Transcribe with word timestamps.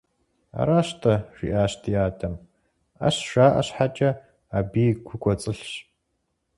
–Аращ–тӀэ,– 0.59 1.15
жиӀащ 1.37 1.71
ди 1.81 1.91
адэм,– 2.05 2.33
Ӏэщ 2.97 3.17
жаӀэ 3.29 3.61
щхьэкӀэ, 3.67 4.09
абыи 4.57 4.91
гу 5.05 5.15
кӀуэцӀылъщ. 5.21 5.71